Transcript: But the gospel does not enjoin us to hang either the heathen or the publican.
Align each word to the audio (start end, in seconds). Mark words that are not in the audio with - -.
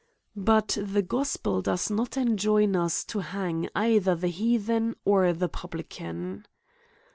But 0.35 0.79
the 0.81 1.03
gospel 1.03 1.61
does 1.61 1.91
not 1.91 2.17
enjoin 2.17 2.75
us 2.75 3.03
to 3.03 3.19
hang 3.19 3.69
either 3.75 4.15
the 4.15 4.29
heathen 4.29 4.95
or 5.05 5.31
the 5.31 5.47
publican. 5.47 6.47